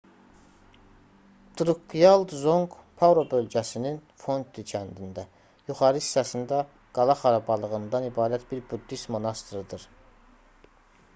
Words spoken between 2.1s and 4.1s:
dzonq paro bölgəsinin